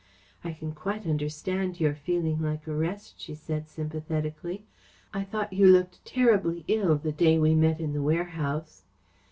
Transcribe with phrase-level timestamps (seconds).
[0.43, 4.65] "I can quite understand your feeling like a rest," she said sympathetically.
[5.13, 8.83] "I thought you looked terribly ill the day we met in the warehouse."